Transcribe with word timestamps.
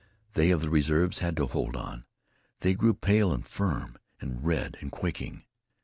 They 0.33 0.49
of 0.49 0.61
the 0.61 0.69
reserves 0.71 1.19
had 1.19 1.37
to 1.37 1.45
hold 1.45 1.75
on. 1.75 2.05
They 2.61 2.73
grew 2.73 2.95
pale 2.95 3.31
and 3.31 3.47
firm, 3.47 3.97
and 4.19 4.43
red 4.43 4.77
and 4.81 4.91
quaking. 4.91 5.45